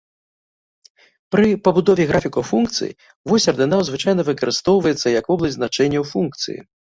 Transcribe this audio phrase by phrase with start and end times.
[1.35, 2.95] Пры пабудове графікаў функцый,
[3.31, 6.59] вось ардынат звычайна выкарыстоўваецца як вобласць значэнняў функцыі.